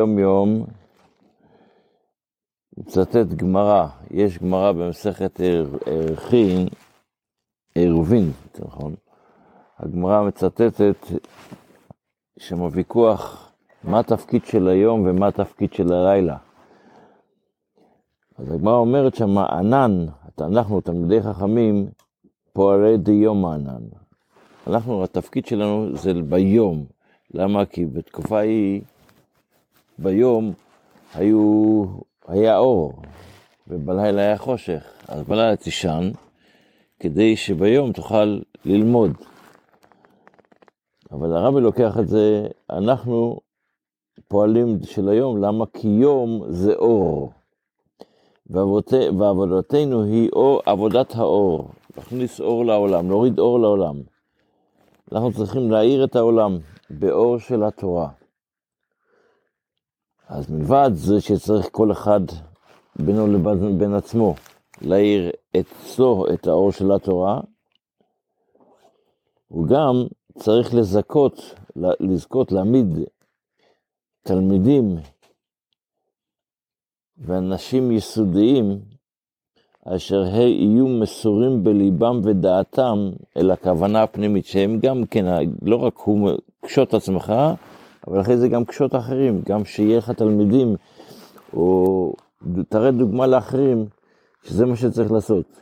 יום 0.00 0.18
יום 0.18 0.64
מצטט 2.78 3.26
גמרא, 3.36 3.86
יש 4.10 4.38
גמרא 4.38 4.72
במסכת 4.72 5.40
ערכין, 5.86 6.68
עירובין, 7.74 8.32
נכון? 8.58 8.94
הגמרא 9.78 10.22
מצטטת 10.22 10.96
שם 12.38 12.58
הוויכוח 12.58 13.52
מה 13.84 14.00
התפקיד 14.00 14.44
של 14.44 14.68
היום 14.68 15.06
ומה 15.06 15.26
התפקיד 15.26 15.72
של 15.72 15.92
הלילה. 15.92 16.36
אז 18.38 18.52
הגמרא 18.52 18.76
אומרת 18.76 19.14
שם, 19.14 19.38
ענן, 19.38 20.06
אנחנו 20.40 20.80
תלמידי 20.80 21.22
חכמים, 21.22 21.90
פועלי 22.52 22.96
דיום 22.96 23.44
הענן. 23.44 23.82
אנחנו, 24.66 25.04
התפקיד 25.04 25.46
שלנו 25.46 25.96
זה 25.96 26.12
ביום. 26.28 26.84
למה? 27.34 27.66
כי 27.66 27.86
בתקופה 27.86 28.38
ההיא, 28.38 28.82
ביום, 30.02 30.52
היו, 31.14 31.84
היה 32.28 32.58
אור, 32.58 32.92
ובלילה 33.68 34.22
היה 34.22 34.38
חושך. 34.38 34.84
אז 35.08 35.22
בלילה 35.22 35.56
תישן, 35.56 36.10
כדי 37.00 37.36
שביום 37.36 37.92
תוכל 37.92 38.40
ללמוד. 38.64 39.12
אבל 41.12 41.36
הרבי 41.36 41.60
לוקח 41.60 41.98
את 41.98 42.08
זה, 42.08 42.46
אנחנו 42.70 43.40
פועלים 44.28 44.78
של 44.82 45.08
היום, 45.08 45.44
למה? 45.44 45.64
כי 45.66 45.88
יום 45.88 46.42
זה 46.48 46.74
אור. 46.74 47.32
ועבודתנו 49.18 50.02
היא 50.02 50.28
אור, 50.32 50.60
עבודת 50.66 51.14
האור, 51.14 51.68
להכניס 51.96 52.40
אור 52.40 52.64
לעולם, 52.64 53.08
להוריד 53.08 53.38
אור 53.38 53.60
לעולם. 53.60 54.00
אנחנו 55.12 55.32
צריכים 55.32 55.70
להאיר 55.70 56.04
את 56.04 56.16
העולם 56.16 56.58
באור 56.90 57.38
של 57.38 57.62
התורה. 57.64 58.19
אז 60.30 60.50
מלבד 60.50 60.90
זה 60.94 61.20
שצריך 61.20 61.68
כל 61.72 61.92
אחד 61.92 62.20
בינו 62.96 63.26
לבין 63.26 63.78
בין 63.78 63.94
עצמו 63.94 64.34
להאיר 64.80 65.30
אצלו 65.60 66.26
את 66.34 66.46
האור 66.46 66.72
של 66.72 66.92
התורה, 66.92 67.40
הוא 69.48 69.66
גם 69.66 70.06
צריך 70.38 70.74
לזכות, 70.74 71.54
לזכות 71.76 72.52
להעמיד 72.52 72.86
תלמידים 74.22 74.96
ואנשים 77.18 77.92
יסודיים, 77.92 78.80
אשר 79.84 80.24
יהיו 80.36 80.88
מסורים 80.88 81.64
בליבם 81.64 82.20
ודעתם 82.24 83.10
אל 83.36 83.50
הכוונה 83.50 84.02
הפנימית, 84.02 84.46
שהם 84.46 84.80
גם 84.80 85.06
כן, 85.06 85.24
לא 85.62 85.76
רק 85.76 85.98
הוא 85.98 86.30
קשוט 86.64 86.94
עצמך, 86.94 87.32
אבל 88.08 88.20
אחרי 88.20 88.36
זה 88.36 88.48
גם 88.48 88.64
קשוט 88.64 88.94
אחרים, 88.94 89.42
גם 89.48 89.64
שיהיה 89.64 89.98
לך 89.98 90.10
תלמידים, 90.10 90.76
או 91.52 92.14
תראה 92.68 92.90
דוגמה 92.90 93.26
לאחרים, 93.26 93.86
שזה 94.42 94.66
מה 94.66 94.76
שצריך 94.76 95.12
לעשות. 95.12 95.60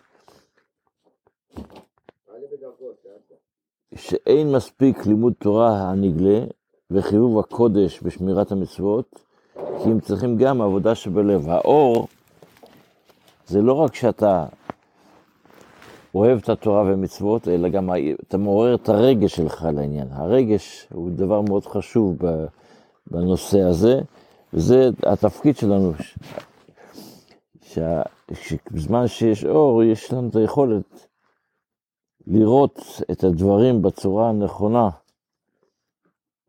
שאין 3.94 4.52
מספיק 4.52 5.06
לימוד 5.06 5.32
תורה 5.38 5.90
הנגלה 5.90 6.44
וחיוב 6.90 7.38
הקודש 7.38 8.00
בשמירת 8.02 8.52
המצוות, 8.52 9.20
כי 9.54 9.90
הם 9.90 10.00
צריכים 10.00 10.36
גם 10.36 10.60
עבודה 10.60 10.94
שבלב. 10.94 11.48
האור 11.48 12.08
זה 13.46 13.62
לא 13.62 13.72
רק 13.72 13.94
שאתה 13.94 14.46
אוהב 16.14 16.38
את 16.38 16.48
התורה 16.48 16.82
ומצוות, 16.82 17.48
אלא 17.48 17.68
גם 17.68 17.90
אתה 18.28 18.38
מעורר 18.38 18.74
את 18.74 18.88
הרגש 18.88 19.36
שלך 19.36 19.66
לעניין. 19.74 20.08
הרגש 20.10 20.88
הוא 20.92 21.10
דבר 21.10 21.40
מאוד 21.40 21.66
חשוב 21.66 22.16
בנושא 23.10 23.60
הזה, 23.60 24.00
וזה 24.52 24.90
התפקיד 25.06 25.56
שלנו, 25.56 25.92
שבזמן 28.32 29.06
שיש 29.06 29.44
אור, 29.44 29.82
יש 29.82 30.12
לנו 30.12 30.28
את 30.28 30.36
היכולת 30.36 31.06
לראות 32.26 32.80
את 33.10 33.24
הדברים 33.24 33.82
בצורה 33.82 34.28
הנכונה. 34.28 34.88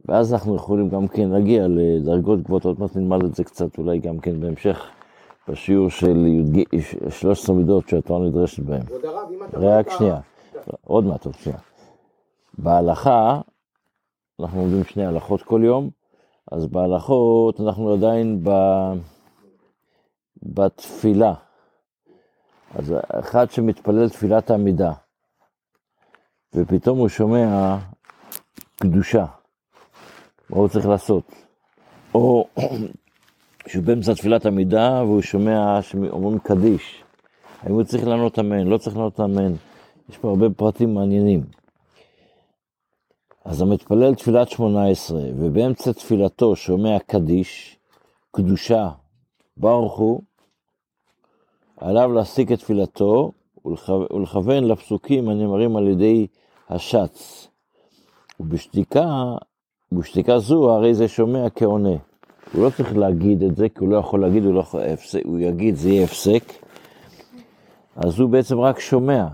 ואז 0.06 0.34
אנחנו 0.34 0.56
יכולים 0.56 0.90
גם 0.90 1.08
כן 1.08 1.30
להגיע 1.30 1.68
לדרגות 1.68 2.42
גבוהות, 2.42 2.66
עוד 2.66 2.80
מעט 2.80 2.96
נלמד 2.96 3.24
את 3.24 3.36
זה 3.36 3.44
קצת 3.44 3.78
אולי 3.78 4.00
גם 4.00 4.20
כן 4.20 4.40
בהמשך, 4.40 4.90
בשיעור 5.48 5.90
של 5.90 6.28
13 7.10 7.56
מידות 7.56 7.90
שהתורה 7.90 8.28
נדרשת 8.28 8.64
בהן. 8.64 8.82
רק 9.54 9.90
שנייה, 9.90 10.20
עוד 10.84 11.04
מעט, 11.04 11.26
עוד 11.26 11.36
שנייה. 11.36 11.60
בהלכה, 12.58 13.42
אנחנו 14.40 14.62
לומדים 14.62 14.84
שני 14.84 15.06
הלכות 15.06 15.44
כל 15.44 15.62
יום, 15.64 15.90
אז 16.52 16.68
בהלכות 16.68 17.60
אנחנו 17.60 17.94
עדיין 17.94 18.44
ב... 18.44 18.50
בתפילה. 20.44 21.34
אז 22.76 22.94
אחד 23.10 23.52
שמתפלל 23.52 24.10
תפילת 24.10 24.50
העמידה, 24.50 24.92
ופתאום 26.54 26.98
הוא 26.98 27.10
שומע 27.10 27.78
קדושה. 28.76 29.26
מה 30.50 30.58
הוא 30.58 30.68
צריך 30.68 30.88
לעשות? 30.88 31.32
או 32.14 32.48
שהוא 33.68 33.84
באמצע 33.84 34.14
תפילת 34.14 34.46
עמידה 34.46 35.04
והוא 35.04 35.22
שומע 35.22 35.82
שאומרים 35.82 36.40
קדיש. 36.40 37.04
האם 37.62 37.74
הוא 37.74 37.84
צריך 37.84 38.08
לענות 38.08 38.40
אמן, 38.40 38.68
לא 38.68 38.78
צריך 38.78 38.98
לענות 38.98 39.20
אמן. 39.20 39.54
יש 40.10 40.18
פה 40.18 40.30
הרבה 40.30 40.50
פרטים 40.50 40.94
מעניינים. 40.94 41.44
אז 43.46 43.62
המתפלל 43.62 44.16
תפילת 44.16 44.50
שמונה 44.50 44.88
עשרה, 44.88 45.22
ובאמצע 45.38 45.92
תפילתו 45.92 46.56
שומע 46.56 47.00
קדיש, 47.00 47.78
קדושה, 48.32 48.90
ברוך 49.58 49.98
הוא, 49.98 50.22
עליו 51.78 52.12
להסיק 52.12 52.52
את 52.52 52.60
תפילתו 52.60 53.32
ולכוון 53.66 54.64
לפסוקים 54.64 55.30
הנאמרים 55.30 55.76
על 55.76 55.88
ידי 55.88 56.28
השץ. 56.70 57.48
ובשתיקה 58.40 59.36
בשתיקה 59.92 60.40
זו 60.40 60.72
הרי 60.72 60.94
זה 60.94 61.08
שומע 61.08 61.50
כעונה. 61.50 61.96
הוא 62.54 62.64
לא 62.64 62.70
צריך 62.70 62.98
להגיד 62.98 63.44
את 63.44 63.56
זה, 63.56 63.70
כי 63.70 63.80
הוא 63.80 63.90
לא 63.90 63.98
יכול 63.98 64.22
להגיד, 64.22 64.46
הוא, 64.46 64.54
לא 64.54 64.60
יכול, 64.60 64.82
הוא 65.24 65.40
יגיד, 65.40 65.76
זה 65.76 65.90
יהיה 65.90 66.04
הפסק. 66.04 66.44
אז 68.06 68.20
הוא 68.20 68.30
בעצם 68.30 68.60
רק 68.60 68.80
שומע. 68.80 69.28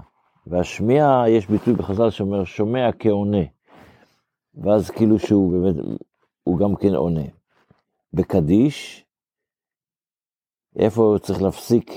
והשמיעה, 0.48 1.30
יש 1.30 1.48
ביטוי 1.48 1.74
בחז"ל 1.74 2.10
שאומר, 2.10 2.44
שומע 2.44 2.90
כעונה. 3.00 3.44
ואז 4.56 4.90
כאילו 4.90 5.20
שהוא 5.20 5.52
באמת, 5.52 5.76
הוא 6.44 6.60
גם 6.60 6.76
כן 6.76 6.96
עונה. 6.96 7.26
בקדיש, 8.14 9.06
איפה 10.80 11.02
הוא 11.02 11.18
צריך 11.18 11.42
להפסיק? 11.42 11.92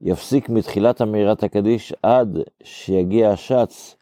יפסיק 0.00 0.48
מתחילת 0.48 1.02
אמירת 1.02 1.42
הקדיש 1.42 1.92
עד 2.02 2.38
שיגיע 2.62 3.30
השץ 3.30 3.96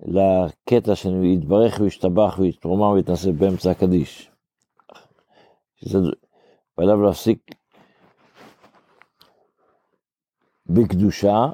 לקטע 0.00 0.94
שיתברך 0.94 1.80
וישתבח 1.80 2.36
ויתרומם 2.38 2.94
ויתנשא 2.94 3.30
באמצע 3.30 3.70
הקדיש. 3.70 4.30
שזה 5.76 5.98
ועליו 6.78 7.02
להפסיק 7.02 7.50
בקדושה, 10.66 11.46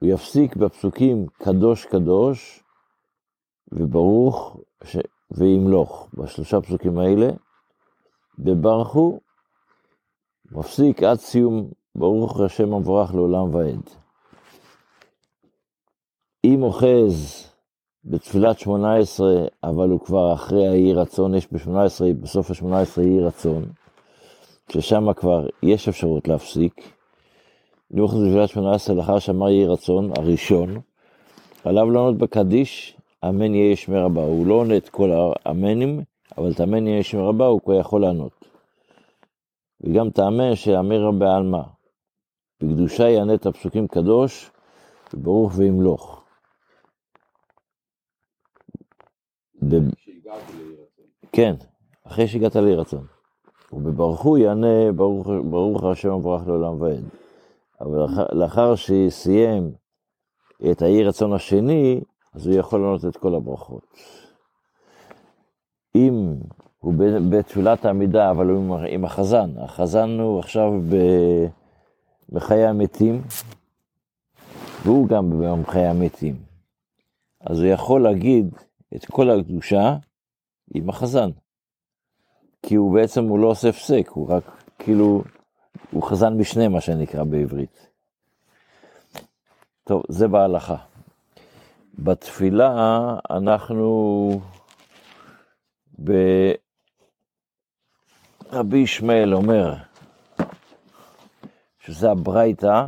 הוא 0.00 0.08
יפסיק 0.08 0.56
בפסוקים 0.56 1.26
קדוש 1.26 1.86
קדוש 1.86 2.62
וברוך 3.72 4.56
ש... 4.84 4.96
וימלוך, 5.30 6.08
בשלושה 6.14 6.60
פסוקים 6.60 6.98
האלה, 6.98 7.28
בברכו, 8.38 9.20
מפסיק 10.52 11.02
עד 11.02 11.16
סיום 11.16 11.70
ברוך 11.94 12.40
השם 12.40 12.72
המבורך 12.72 13.14
לעולם 13.14 13.54
ועד. 13.54 13.82
אם 16.44 16.62
אוחז 16.62 17.46
בתפילת 18.04 18.58
שמונה 18.58 18.96
עשרה, 18.96 19.44
אבל 19.64 19.90
הוא 19.90 20.00
כבר 20.00 20.34
אחרי 20.34 20.68
האי 20.68 20.92
רצון, 20.94 21.34
יש 21.34 21.52
בשמונה 21.52 21.84
עשרה, 21.84 22.08
בסוף 22.20 22.50
השמונה 22.50 22.80
עשרה 22.80 23.04
אי 23.04 23.20
רצון, 23.20 23.64
ששם 24.72 25.12
כבר 25.12 25.46
יש 25.62 25.88
אפשרות 25.88 26.28
להפסיק. 26.28 26.95
אם 27.94 28.00
אוחז 28.00 28.22
בתפילת 28.22 28.48
שמונה 28.48 28.74
עשרה 28.74 28.96
לאחר 28.96 29.18
שאמר 29.18 29.48
יהי 29.48 29.66
רצון, 29.66 30.10
הראשון, 30.18 30.80
עליו 31.64 31.90
לענות 31.90 32.18
בקדיש, 32.18 32.96
אמן 33.28 33.54
יהיה 33.54 33.76
שמר 33.76 34.04
הבא. 34.04 34.20
הוא 34.20 34.46
לא 34.46 34.54
עונה 34.54 34.76
את 34.76 34.88
כל 34.88 35.10
האמנים, 35.46 36.00
אבל 36.38 36.50
את 36.50 36.60
אמן 36.60 36.86
יהיה 36.86 37.02
שמר 37.02 37.28
הבא 37.28 37.44
הוא 37.44 37.60
כבר 37.60 37.74
יכול 37.74 38.00
לענות. 38.00 38.44
וגם 39.80 40.08
את 40.08 40.18
האמן 40.18 40.54
שאמר 40.54 41.10
בעלמא. 41.10 41.62
בקדושה 42.62 43.08
יענה 43.08 43.34
את 43.34 43.46
הפסוקים 43.46 43.88
קדוש, 43.88 44.50
וברוך 45.14 45.52
וימלוך. 45.56 46.22
כן, 51.32 51.54
אחרי 52.04 52.28
שהגעת 52.28 52.56
לאי 52.56 52.74
רצון. 52.74 53.06
ובברכו 53.72 54.38
יענה 54.38 54.92
ברוך, 54.92 55.26
ברוך 55.50 55.84
השם 55.84 56.10
המבורך 56.10 56.46
לעולם 56.46 56.80
ועד. 56.80 57.04
אבל 57.80 57.98
לאחר 58.32 58.74
שסיים 58.74 59.72
את 60.70 60.82
האי 60.82 61.04
רצון 61.04 61.32
השני, 61.32 62.00
אז 62.34 62.46
הוא 62.46 62.56
יכול 62.56 62.80
לענות 62.80 63.04
את 63.04 63.16
כל 63.16 63.34
הברכות. 63.34 63.82
אם 65.94 66.34
הוא 66.78 66.94
בתפילת 67.30 67.84
העמידה, 67.84 68.30
אבל 68.30 68.46
הוא 68.46 68.78
עם 68.88 69.04
החזן. 69.04 69.50
החזן 69.58 70.20
הוא 70.20 70.38
עכשיו 70.38 70.72
ב... 70.90 70.96
בחיי 72.28 72.66
המתים, 72.66 73.22
והוא 74.82 75.08
גם 75.08 75.40
ביום 75.40 75.66
חיי 75.66 75.86
המתים. 75.86 76.36
אז 77.40 77.60
הוא 77.60 77.68
יכול 77.68 78.02
להגיד 78.02 78.54
את 78.96 79.04
כל 79.04 79.30
הקדושה 79.30 79.96
עם 80.74 80.88
החזן. 80.88 81.30
כי 82.62 82.74
הוא 82.74 82.94
בעצם, 82.94 83.24
הוא 83.24 83.38
לא 83.38 83.46
עושה 83.46 83.68
הפסק, 83.68 84.08
הוא 84.08 84.30
רק 84.30 84.44
כאילו, 84.78 85.22
הוא 85.96 86.02
חזן 86.02 86.32
משנה, 86.32 86.68
מה 86.68 86.80
שנקרא 86.80 87.24
בעברית. 87.24 87.86
טוב, 89.84 90.02
זה 90.08 90.28
בהלכה. 90.28 90.76
בתפילה 91.98 92.70
אנחנו 93.30 94.40
ברבי 98.50 98.78
ישמעאל 98.78 99.34
אומר, 99.34 99.74
שזה 101.78 102.10
הברייתא, 102.10 102.86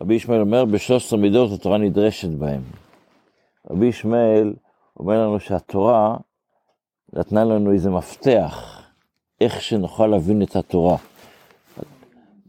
רבי 0.00 0.14
ישמעאל 0.14 0.40
אומר, 0.40 0.64
ב-13 0.64 1.16
מידות 1.16 1.52
התורה 1.52 1.78
נדרשת 1.78 2.28
בהם. 2.28 2.62
רבי 3.70 3.86
ישמעאל 3.86 4.54
אומר 4.96 5.22
לנו 5.22 5.40
שהתורה 5.40 6.16
נתנה 7.12 7.44
לנו 7.44 7.72
איזה 7.72 7.90
מפתח, 7.90 8.82
איך 9.40 9.62
שנוכל 9.62 10.06
להבין 10.06 10.42
את 10.42 10.56
התורה. 10.56 10.96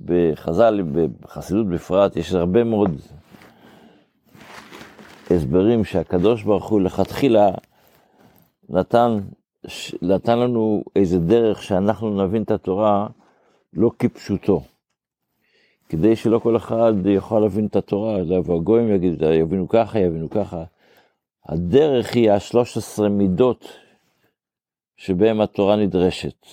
בחז"ל, 0.05 0.81
בחסידות 1.21 1.67
בפרט, 1.67 2.15
יש 2.15 2.33
הרבה 2.33 2.63
מאוד 2.63 3.01
הסברים 5.29 5.85
שהקדוש 5.85 6.43
ברוך 6.43 6.69
הוא 6.69 6.81
לכתחילה 6.81 7.49
נתן, 8.69 9.19
נתן 10.01 10.39
לנו 10.39 10.83
איזה 10.95 11.19
דרך 11.19 11.63
שאנחנו 11.63 12.25
נבין 12.25 12.43
את 12.43 12.51
התורה 12.51 13.07
לא 13.73 13.91
כפשוטו. 13.99 14.61
כדי 15.89 16.15
שלא 16.15 16.39
כל 16.39 16.57
אחד 16.57 16.93
יוכל 17.05 17.39
להבין 17.39 17.65
את 17.65 17.75
התורה, 17.75 18.17
לבוא 18.17 18.55
הגויים 18.55 18.95
יגידו, 18.95 19.25
יבינו 19.25 19.67
ככה, 19.67 19.99
יבינו 19.99 20.29
ככה. 20.29 20.63
הדרך 21.45 22.15
היא 22.15 22.31
השלוש 22.31 22.77
עשרה 22.77 23.09
מידות 23.09 23.65
שבהם 24.97 25.41
התורה 25.41 25.75
נדרשת. 25.75 26.45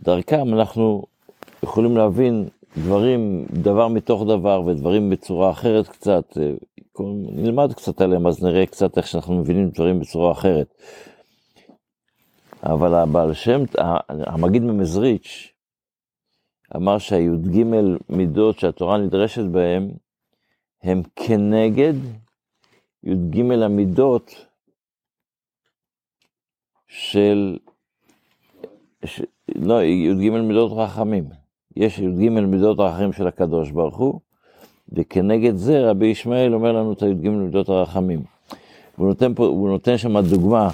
דרכם 0.00 0.54
אנחנו 0.54 1.02
יכולים 1.64 1.96
להבין 1.96 2.48
דברים, 2.76 3.46
דבר 3.52 3.88
מתוך 3.88 4.22
דבר 4.22 4.62
ודברים 4.66 5.10
בצורה 5.10 5.50
אחרת 5.50 5.88
קצת. 5.88 6.38
נלמד 7.32 7.72
קצת 7.72 8.00
עליהם, 8.00 8.26
אז 8.26 8.44
נראה 8.44 8.66
קצת 8.66 8.96
איך 8.98 9.06
שאנחנו 9.06 9.34
מבינים 9.34 9.70
דברים 9.70 10.00
בצורה 10.00 10.32
אחרת. 10.32 10.74
אבל 12.62 12.94
הבעל 12.94 13.34
שם, 13.34 13.62
המגיד 14.08 14.62
ממזריץ', 14.62 15.52
אמר 16.76 16.98
שהי"ג 16.98 17.62
מידות 18.08 18.58
שהתורה 18.58 18.98
נדרשת 18.98 19.44
בהן, 19.44 19.90
הם 20.82 21.02
כנגד 21.16 21.94
י"ג 23.02 23.40
המידות 23.62 24.46
של, 26.86 27.58
ש, 29.04 29.22
לא, 29.54 29.82
י"ג 29.82 30.30
מידות 30.30 30.72
רחמים. 30.76 31.43
יש 31.76 31.98
י"ג 31.98 32.28
מידות 32.28 32.78
הרחמים 32.78 33.12
של 33.12 33.26
הקדוש 33.26 33.70
ברוך 33.70 33.96
הוא, 33.96 34.20
וכנגד 34.92 35.56
זה 35.56 35.90
רבי 35.90 36.06
ישמעאל 36.06 36.54
אומר 36.54 36.72
לנו 36.72 36.92
את 36.92 37.02
הי"ג 37.02 37.28
מידות 37.28 37.68
הרחמים. 37.68 38.22
הוא 38.96 39.08
נותן, 39.08 39.34
פה, 39.34 39.46
הוא 39.46 39.68
נותן 39.68 39.98
שם 39.98 40.20
דוגמה, 40.20 40.70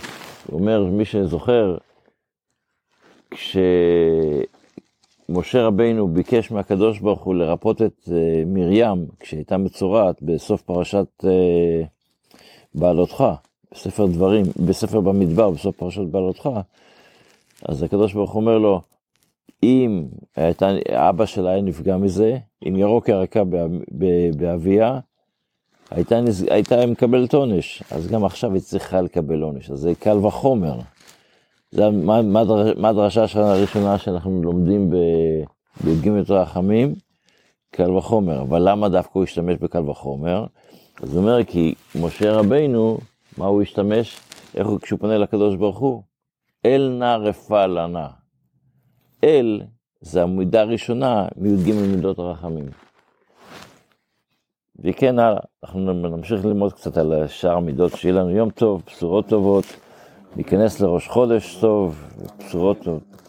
הוא 0.47 0.61
אומר, 0.61 0.85
מי 0.85 1.05
שזוכר, 1.05 1.77
כשמשה 3.31 3.67
רבינו 5.67 6.09
ביקש 6.09 6.51
מהקדוש 6.51 6.99
ברוך 6.99 7.23
הוא 7.23 7.35
לרפות 7.35 7.83
את 7.83 8.01
uh, 8.07 8.11
מרים, 8.47 9.07
כשהייתה 9.21 9.57
מצורעת 9.57 10.23
בסוף 10.23 10.63
פרשת 10.63 11.07
uh, 11.23 11.27
בעלותך, 12.75 13.25
בספר 13.73 14.07
דברים, 14.07 14.45
בספר 14.67 15.01
במדבר, 15.01 15.51
בסוף 15.51 15.77
פרשת 15.77 16.03
בעלותך, 16.11 16.51
אז 17.69 17.83
הקדוש 17.83 18.13
ברוך 18.13 18.31
הוא 18.31 18.41
אומר 18.41 18.59
לו, 18.59 18.81
אם 19.63 20.05
הייתה, 20.37 20.71
אבא 20.89 21.27
שלה 21.27 21.51
היה 21.51 21.63
נפגע 21.63 21.97
מזה, 21.97 22.39
אם 22.69 22.77
ירוק 22.77 23.09
ירקה 23.09 23.43
באביה, 24.37 24.99
הייתה, 25.91 26.21
הייתה 26.51 26.87
מקבלת 26.87 27.35
עונש, 27.35 27.83
אז 27.91 28.09
גם 28.09 28.25
עכשיו 28.25 28.55
היא 28.55 28.63
צריכה 28.63 29.01
לקבל 29.01 29.43
עונש, 29.43 29.71
אז 29.71 29.79
זה 29.79 29.95
קל 29.95 30.17
וחומר. 30.27 30.79
זה 31.71 31.91
מה, 31.91 32.23
מה 32.77 32.89
הדרשה 32.89 33.25
הראשונה 33.35 33.99
שאנחנו 33.99 34.43
לומדים 34.43 34.91
בי"ג 35.85 36.09
רחמים? 36.29 36.95
קל 37.71 37.91
וחומר. 37.91 38.43
אבל 38.43 38.71
למה 38.71 38.89
דווקא 38.89 39.13
הוא 39.13 39.25
השתמש 39.25 39.57
בקל 39.57 39.91
וחומר? 39.91 40.47
אז 41.03 41.15
הוא 41.15 41.23
אומר, 41.23 41.45
כי 41.45 41.75
משה 42.03 42.33
רבינו, 42.33 42.99
מה 43.39 43.47
הוא 43.47 43.63
השתמש? 43.63 44.21
איך 44.55 44.67
הוא, 44.67 44.81
כשהוא 44.81 44.99
פונה 44.99 45.19
לקדוש 45.19 45.57
ברוך 45.57 45.79
הוא? 45.79 46.03
אל 46.65 46.97
נא 46.99 47.17
רפא 47.21 47.67
לנה. 47.67 48.20
אל 49.25 49.63
זה 50.01 50.23
המידה 50.23 50.61
הראשונה 50.61 51.29
מי"ג 51.37 51.73
מידות 51.73 52.19
הרחמים. 52.19 52.67
וכן 54.85 55.19
הלאה, 55.19 55.41
אנחנו 55.65 55.93
נמשיך 55.93 56.45
ללמוד 56.45 56.73
קצת 56.73 56.97
על 56.97 57.27
שאר 57.27 57.57
המידות, 57.57 57.93
שיהיה 57.97 58.15
לנו 58.15 58.31
יום 58.31 58.51
טוב, 58.51 58.83
בשורות 58.87 59.29
טובות, 59.29 59.65
ניכנס 60.37 60.81
לראש 60.81 61.09
חודש 61.09 61.57
טוב, 61.61 62.05
בשורות 62.39 62.79
טובות. 62.83 63.20